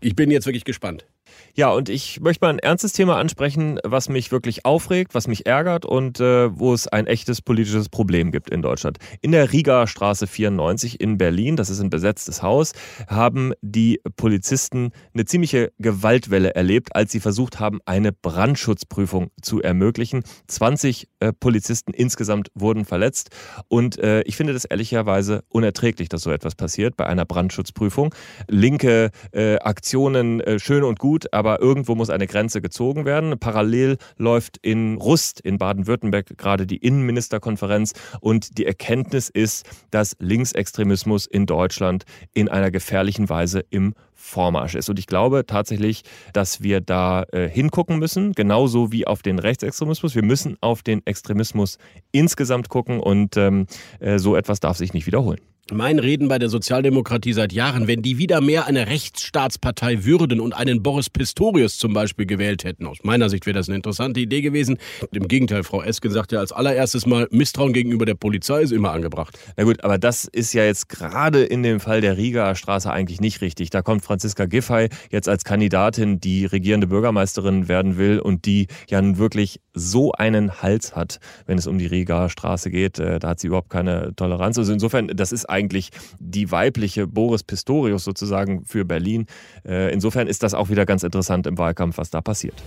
[0.00, 1.06] Ich bin jetzt wirklich gespannt.
[1.54, 5.46] Ja, und ich möchte mal ein ernstes Thema ansprechen, was mich wirklich aufregt, was mich
[5.46, 8.98] ärgert und äh, wo es ein echtes politisches Problem gibt in Deutschland.
[9.20, 12.72] In der Riga Straße 94 in Berlin, das ist ein besetztes Haus,
[13.06, 20.24] haben die Polizisten eine ziemliche Gewaltwelle erlebt, als sie versucht haben, eine Brandschutzprüfung zu ermöglichen.
[20.48, 23.30] 20 äh, Polizisten insgesamt wurden verletzt
[23.68, 28.14] und äh, ich finde das ehrlicherweise unerträglich, dass so etwas passiert bei einer Brandschutzprüfung.
[28.48, 33.38] Linke äh, Aktionen äh, schön und gut, aber irgendwo muss eine Grenze gezogen werden.
[33.38, 41.26] Parallel läuft in Rust in Baden-Württemberg gerade die Innenministerkonferenz und die Erkenntnis ist, dass Linksextremismus
[41.26, 44.88] in Deutschland in einer gefährlichen Weise im Vormarsch ist.
[44.88, 50.14] Und ich glaube tatsächlich, dass wir da äh, hingucken müssen, genauso wie auf den Rechtsextremismus.
[50.14, 51.78] Wir müssen auf den Extremismus
[52.12, 53.66] insgesamt gucken und ähm,
[54.00, 55.40] äh, so etwas darf sich nicht wiederholen.
[55.72, 60.52] Mein Reden bei der Sozialdemokratie seit Jahren, wenn die wieder mehr eine Rechtsstaatspartei würden und
[60.52, 62.86] einen Boris Pistorius zum Beispiel gewählt hätten.
[62.86, 64.76] Aus meiner Sicht wäre das eine interessante Idee gewesen.
[65.10, 68.92] Im Gegenteil, Frau Esken sagt ja als allererstes mal, Misstrauen gegenüber der Polizei ist immer
[68.92, 69.38] angebracht.
[69.56, 73.22] Na gut, aber das ist ja jetzt gerade in dem Fall der Riga Straße eigentlich
[73.22, 73.70] nicht richtig.
[73.70, 79.00] Da kommt Franziska Giffey jetzt als Kandidatin, die regierende Bürgermeisterin werden will und die ja
[79.00, 82.98] nun wirklich so einen Hals hat, wenn es um die Riga Straße geht.
[82.98, 84.58] Äh, da hat sie überhaupt keine Toleranz.
[84.58, 89.26] Also insofern, das ist eigentlich die weibliche Boris Pistorius sozusagen für Berlin.
[89.64, 92.62] Äh, insofern ist das auch wieder ganz interessant im Wahlkampf, was da passiert.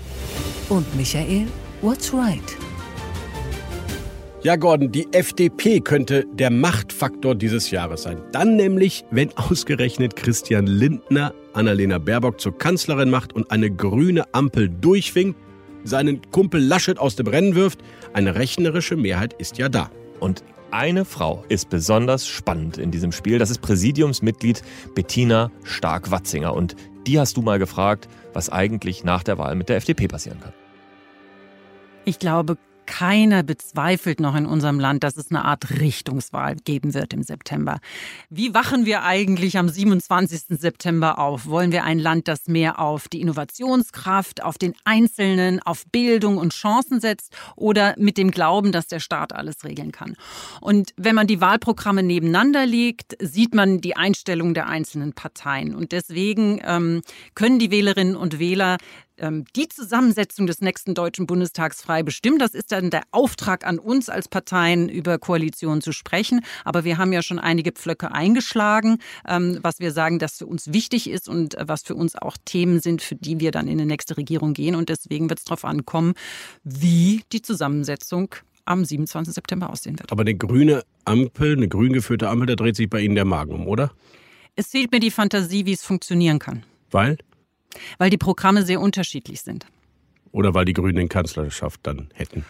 [0.70, 1.48] Und Michael,
[1.82, 2.58] what's right?
[4.44, 8.22] Ja, Gordon, die FDP könnte der Machtfaktor dieses Jahres sein.
[8.32, 14.70] Dann nämlich, wenn ausgerechnet Christian Lindner Annalena Baerbock zur Kanzlerin macht und eine grüne Ampel
[14.70, 15.38] durchwinkt,
[15.84, 17.80] seinen Kumpel Laschet aus dem Rennen wirft.
[18.14, 19.90] Eine rechnerische Mehrheit ist ja da.
[20.20, 23.40] Und eine Frau ist besonders spannend in diesem Spiel.
[23.40, 24.64] Das ist Präsidiumsmitglied
[24.96, 26.54] Bettina Stark-Watzinger.
[26.54, 26.76] Und
[27.06, 30.54] die hast du mal gefragt, was eigentlich nach der Wahl mit der FDP passieren kann.
[32.06, 37.14] Ich glaube, keiner bezweifelt noch in unserem Land, dass es eine Art Richtungswahl geben wird
[37.14, 37.80] im September.
[38.32, 40.58] Wie wachen wir eigentlich am 27.
[40.60, 41.46] September auf?
[41.46, 46.54] Wollen wir ein Land, das mehr auf die Innovationskraft, auf den Einzelnen, auf Bildung und
[46.54, 50.16] Chancen setzt oder mit dem Glauben, dass der Staat alles regeln kann?
[50.62, 55.76] Und wenn man die Wahlprogramme nebeneinander legt, sieht man die Einstellung der einzelnen Parteien.
[55.76, 57.02] Und deswegen ähm,
[57.36, 58.78] können die Wählerinnen und Wähler
[59.18, 62.40] ähm, die Zusammensetzung des nächsten Deutschen Bundestags frei bestimmen.
[62.40, 66.42] Das ist dann der Auftrag an uns als Parteien, über Koalitionen zu sprechen.
[66.66, 70.74] Aber wir haben ja schon einige Pflöcke eingeschlagen, ähm, was wir sagen, dass für uns
[70.74, 73.78] wichtig ist und äh, was für uns auch Themen sind, für die wir dann in
[73.78, 74.76] die nächste Regierung gehen.
[74.76, 76.14] Und deswegen wird es darauf ankommen,
[76.64, 79.34] wie die Zusammensetzung am 27.
[79.34, 80.12] September aussehen wird.
[80.12, 83.54] Aber eine grüne Ampel, eine grün geführte Ampel, da dreht sich bei Ihnen der Magen
[83.54, 83.92] um, oder?
[84.56, 86.64] Es fehlt mir die Fantasie, wie es funktionieren kann.
[86.92, 87.18] Weil?
[87.98, 89.66] Weil die Programme sehr unterschiedlich sind.
[90.32, 92.46] Oder weil die Grünen den Kanzlerschaft dann hätten?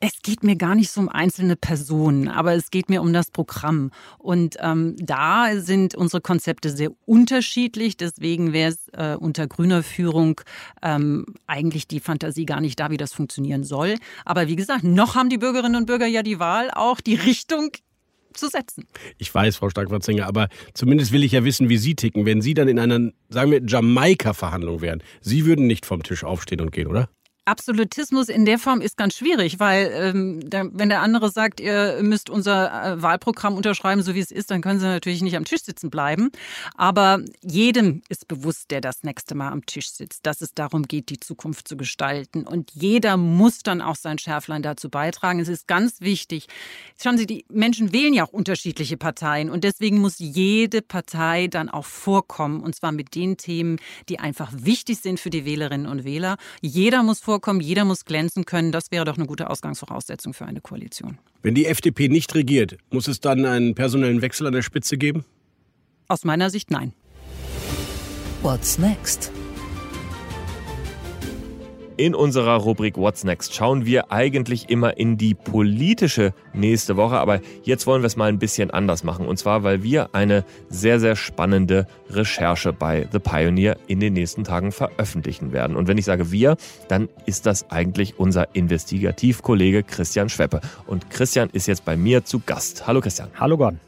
[0.00, 3.32] Es geht mir gar nicht so um einzelne Personen, aber es geht mir um das
[3.32, 3.90] Programm.
[4.18, 7.96] Und ähm, da sind unsere Konzepte sehr unterschiedlich.
[7.96, 10.40] Deswegen wäre es äh, unter grüner Führung
[10.82, 13.96] ähm, eigentlich die Fantasie gar nicht da, wie das funktionieren soll.
[14.24, 17.70] Aber wie gesagt, noch haben die Bürgerinnen und Bürger ja die Wahl, auch die Richtung
[18.34, 18.86] zu setzen.
[19.18, 22.26] Ich weiß, Frau Stark-Watzinger, aber zumindest will ich ja wissen, wie Sie ticken.
[22.26, 26.60] Wenn Sie dann in einer, sagen wir, Jamaika-Verhandlung wären, Sie würden nicht vom Tisch aufstehen
[26.60, 27.08] und gehen, oder?
[27.48, 31.98] Absolutismus in der Form ist ganz schwierig, weil ähm, da, wenn der andere sagt, ihr
[32.02, 35.44] müsst unser äh, Wahlprogramm unterschreiben, so wie es ist, dann können sie natürlich nicht am
[35.44, 36.30] Tisch sitzen bleiben.
[36.74, 41.08] Aber jedem ist bewusst, der das nächste Mal am Tisch sitzt, dass es darum geht,
[41.08, 42.46] die Zukunft zu gestalten.
[42.46, 45.40] Und jeder muss dann auch sein Schärflein dazu beitragen.
[45.40, 46.48] Es ist ganz wichtig.
[47.02, 51.70] Schauen Sie, die Menschen wählen ja auch unterschiedliche Parteien und deswegen muss jede Partei dann
[51.70, 53.78] auch vorkommen und zwar mit den Themen,
[54.10, 56.36] die einfach wichtig sind für die Wählerinnen und Wähler.
[56.60, 58.72] Jeder muss vorkommen vorkommen, jeder muss glänzen können.
[58.72, 61.18] Das wäre doch eine gute Ausgangsvoraussetzung für eine Koalition.
[61.42, 65.24] Wenn die FDP nicht regiert, muss es dann einen personellen Wechsel an der Spitze geben?
[66.08, 66.92] Aus meiner Sicht nein.
[68.42, 69.30] What's next?
[71.98, 77.40] In unserer Rubrik What's Next schauen wir eigentlich immer in die politische nächste Woche, aber
[77.64, 79.26] jetzt wollen wir es mal ein bisschen anders machen.
[79.26, 84.44] Und zwar, weil wir eine sehr, sehr spannende Recherche bei The Pioneer in den nächsten
[84.44, 85.74] Tagen veröffentlichen werden.
[85.74, 86.56] Und wenn ich sage wir,
[86.86, 90.60] dann ist das eigentlich unser Investigativkollege Christian Schweppe.
[90.86, 92.86] Und Christian ist jetzt bei mir zu Gast.
[92.86, 93.28] Hallo Christian.
[93.40, 93.80] Hallo Gordon.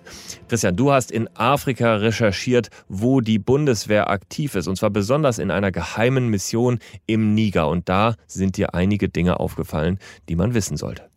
[0.49, 4.67] Christian, du hast in Afrika recherchiert, wo die Bundeswehr aktiv ist.
[4.67, 7.69] Und zwar besonders in einer geheimen Mission im Niger.
[7.69, 11.11] Und da sind dir einige Dinge aufgefallen, die man wissen sollte.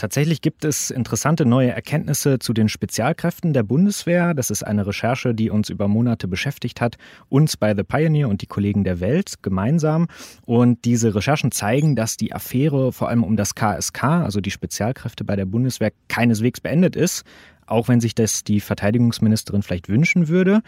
[0.00, 4.32] Tatsächlich gibt es interessante neue Erkenntnisse zu den Spezialkräften der Bundeswehr.
[4.32, 6.96] Das ist eine Recherche, die uns über Monate beschäftigt hat,
[7.28, 10.06] uns bei The Pioneer und die Kollegen der Welt gemeinsam.
[10.46, 15.22] Und diese Recherchen zeigen, dass die Affäre vor allem um das KSK, also die Spezialkräfte
[15.22, 17.24] bei der Bundeswehr, keineswegs beendet ist
[17.66, 20.60] auch wenn sich das die Verteidigungsministerin vielleicht wünschen würde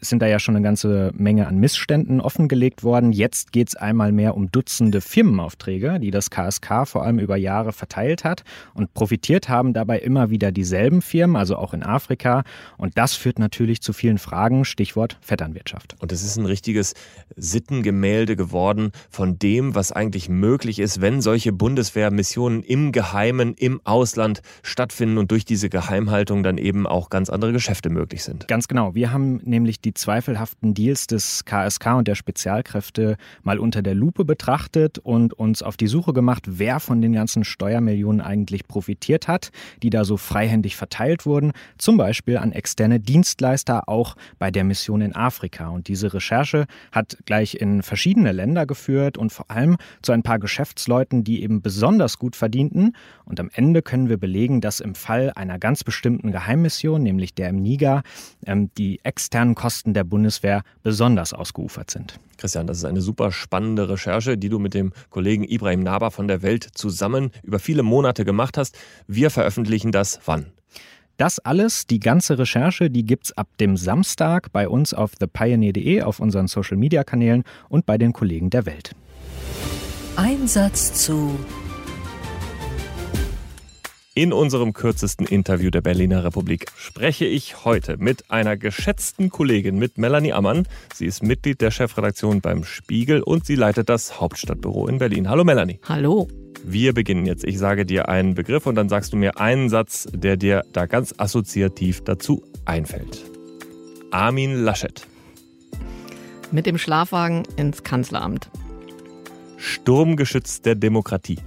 [0.00, 3.12] sind da ja schon eine ganze Menge an Missständen offengelegt worden.
[3.12, 7.72] Jetzt geht es einmal mehr um Dutzende Firmenaufträge, die das KSK vor allem über Jahre
[7.72, 8.44] verteilt hat.
[8.74, 12.44] Und profitiert haben dabei immer wieder dieselben Firmen, also auch in Afrika.
[12.76, 15.96] Und das führt natürlich zu vielen Fragen, Stichwort Vetternwirtschaft.
[16.00, 16.94] Und es ist ein richtiges
[17.36, 24.42] Sittengemälde geworden von dem, was eigentlich möglich ist, wenn solche Bundeswehrmissionen im Geheimen, im Ausland
[24.62, 28.48] stattfinden und durch diese Geheimhaltung dann eben auch ganz andere Geschäfte möglich sind.
[28.48, 28.94] Ganz genau.
[28.94, 33.96] Wir haben nämlich die die zweifelhaften Deals des KSK und der Spezialkräfte mal unter der
[33.96, 39.26] Lupe betrachtet und uns auf die Suche gemacht, wer von den ganzen Steuermillionen eigentlich profitiert
[39.26, 39.50] hat,
[39.82, 45.00] die da so freihändig verteilt wurden, zum Beispiel an externe Dienstleister, auch bei der Mission
[45.00, 45.66] in Afrika.
[45.70, 50.38] Und diese Recherche hat gleich in verschiedene Länder geführt und vor allem zu ein paar
[50.38, 52.94] Geschäftsleuten, die eben besonders gut verdienten.
[53.24, 57.48] Und am Ende können wir belegen, dass im Fall einer ganz bestimmten Geheimmission, nämlich der
[57.48, 58.02] im Niger,
[58.46, 62.20] ähm, die externen Kosten Kosten der Bundeswehr besonders ausgeufert sind.
[62.36, 66.28] Christian, das ist eine super spannende Recherche, die du mit dem Kollegen Ibrahim Naba von
[66.28, 68.76] der Welt zusammen über viele Monate gemacht hast.
[69.06, 70.52] Wir veröffentlichen das wann?
[71.16, 76.02] Das alles, die ganze Recherche, die gibt es ab dem Samstag bei uns auf thepioneer.de,
[76.02, 78.94] auf unseren Social Media Kanälen und bei den Kollegen der Welt.
[80.16, 81.38] Einsatz zu
[84.14, 89.98] in unserem kürzesten Interview der Berliner Republik spreche ich heute mit einer geschätzten Kollegin, mit
[89.98, 90.66] Melanie Ammann.
[90.92, 95.28] Sie ist Mitglied der Chefredaktion beim Spiegel und sie leitet das Hauptstadtbüro in Berlin.
[95.28, 95.78] Hallo Melanie.
[95.88, 96.26] Hallo.
[96.64, 97.44] Wir beginnen jetzt.
[97.44, 100.86] Ich sage dir einen Begriff und dann sagst du mir einen Satz, der dir da
[100.86, 103.24] ganz assoziativ dazu einfällt.
[104.10, 105.06] Armin Laschet.
[106.50, 108.50] Mit dem Schlafwagen ins Kanzleramt.
[109.56, 111.38] Sturmgeschütz der Demokratie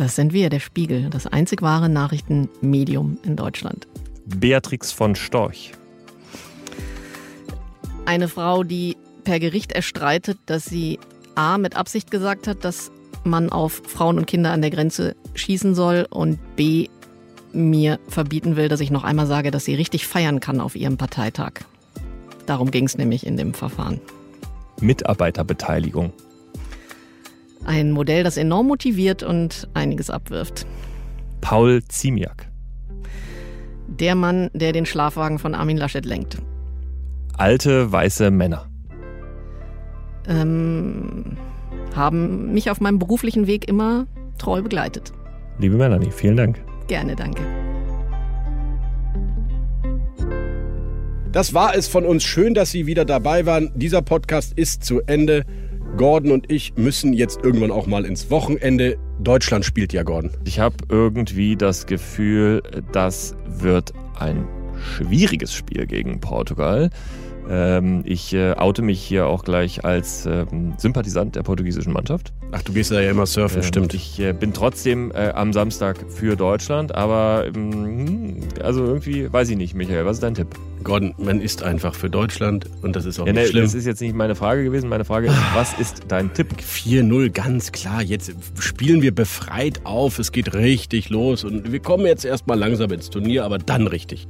[0.00, 3.86] Das sind wir, der Spiegel, das einzig wahre Nachrichtenmedium in Deutschland.
[4.24, 5.72] Beatrix von Storch.
[8.06, 10.98] Eine Frau, die per Gericht erstreitet, dass sie
[11.34, 12.90] A mit Absicht gesagt hat, dass
[13.24, 16.88] man auf Frauen und Kinder an der Grenze schießen soll und B
[17.52, 20.96] mir verbieten will, dass ich noch einmal sage, dass sie richtig feiern kann auf ihrem
[20.96, 21.60] Parteitag.
[22.46, 24.00] Darum ging es nämlich in dem Verfahren.
[24.80, 26.14] Mitarbeiterbeteiligung.
[27.64, 30.66] Ein Modell, das enorm motiviert und einiges abwirft.
[31.40, 32.48] Paul Ziemiak.
[33.86, 36.38] Der Mann, der den Schlafwagen von Armin Laschet lenkt.
[37.36, 38.68] Alte weiße Männer.
[40.28, 41.36] Ähm,
[41.94, 44.06] haben mich auf meinem beruflichen Weg immer
[44.38, 45.12] treu begleitet.
[45.58, 46.62] Liebe Melanie, vielen Dank.
[46.86, 47.42] Gerne, danke.
[51.32, 52.24] Das war es von uns.
[52.24, 53.70] Schön, dass Sie wieder dabei waren.
[53.74, 55.44] Dieser Podcast ist zu Ende.
[56.00, 58.96] Gordon und ich müssen jetzt irgendwann auch mal ins Wochenende.
[59.18, 60.30] Deutschland spielt ja, Gordon.
[60.46, 64.48] Ich habe irgendwie das Gefühl, das wird ein
[64.96, 66.88] schwieriges Spiel gegen Portugal.
[67.52, 72.32] Ähm, ich äh, oute mich hier auch gleich als ähm, Sympathisant der portugiesischen Mannschaft.
[72.52, 73.92] Ach, du gehst da ja immer surfen, Ähm, stimmt.
[73.94, 79.56] Ich äh, bin trotzdem äh, am Samstag für Deutschland, aber ähm, also irgendwie weiß ich
[79.56, 80.46] nicht, Michael, was ist dein Tipp?
[80.84, 83.64] Gordon, man ist einfach für Deutschland und das ist auch Ja, nicht ne, schlimm.
[83.64, 84.88] das ist jetzt nicht meine Frage gewesen.
[84.88, 86.48] Meine Frage ist, was ist dein Tipp?
[86.62, 88.00] 4-0, ganz klar.
[88.00, 90.18] Jetzt spielen wir befreit auf.
[90.20, 91.42] Es geht richtig los.
[91.44, 94.26] Und wir kommen jetzt erstmal langsam ins Turnier, aber dann richtig.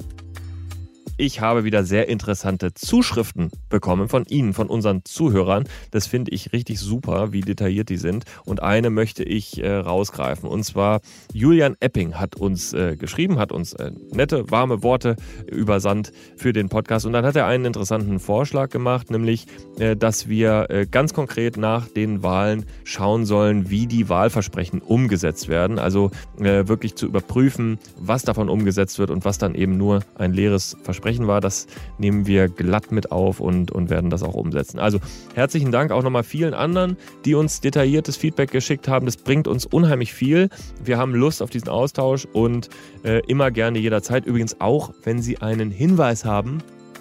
[1.21, 5.65] Ich habe wieder sehr interessante Zuschriften bekommen von Ihnen, von unseren Zuhörern.
[5.91, 8.25] Das finde ich richtig super, wie detailliert die sind.
[8.47, 10.49] Und eine möchte ich äh, rausgreifen.
[10.49, 11.03] Und zwar
[11.35, 16.71] Julian Epping hat uns äh, geschrieben, hat uns äh, nette, warme Worte übersandt für den
[16.71, 17.05] Podcast.
[17.05, 19.45] Und dann hat er einen interessanten Vorschlag gemacht, nämlich,
[19.79, 25.49] äh, dass wir äh, ganz konkret nach den Wahlen schauen sollen, wie die Wahlversprechen umgesetzt
[25.49, 25.79] werden.
[25.79, 30.33] Also äh, wirklich zu überprüfen, was davon umgesetzt wird und was dann eben nur ein
[30.33, 30.79] leeres
[31.11, 31.41] Versprechen war.
[31.41, 31.67] Das
[31.99, 34.79] nehmen wir glatt mit auf und, und werden das auch umsetzen.
[34.79, 35.01] Also
[35.35, 39.07] herzlichen Dank auch nochmal vielen anderen, die uns detailliertes Feedback geschickt haben.
[39.07, 40.49] Das bringt uns unheimlich viel.
[40.85, 42.69] Wir haben Lust auf diesen Austausch und
[43.05, 44.25] äh, immer gerne jederzeit.
[44.25, 46.59] Übrigens auch, wenn Sie einen Hinweis haben,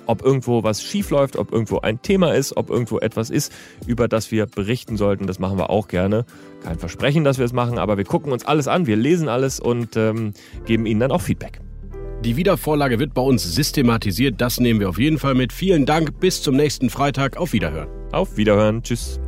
[0.07, 3.53] ob irgendwo was schief läuft, ob irgendwo ein Thema ist, ob irgendwo etwas ist,
[3.85, 5.27] über das wir berichten sollten.
[5.27, 6.25] Das machen wir auch gerne.
[6.63, 9.59] Kein Versprechen, dass wir es machen, aber wir gucken uns alles an, wir lesen alles
[9.59, 10.33] und ähm,
[10.65, 11.61] geben Ihnen dann auch Feedback.
[12.25, 14.41] Die Wiedervorlage wird bei uns systematisiert.
[14.41, 15.53] Das nehmen wir auf jeden Fall mit.
[15.53, 16.19] Vielen Dank.
[16.19, 17.37] Bis zum nächsten Freitag.
[17.37, 17.87] Auf Wiederhören.
[18.11, 18.83] Auf Wiederhören.
[18.83, 19.19] Tschüss.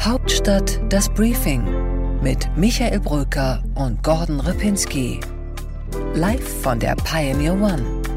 [0.00, 1.62] Hauptstadt das Briefing
[2.20, 5.20] mit Michael Bröker und Gordon Ripinski.
[6.14, 8.11] Live von der Pioneer One.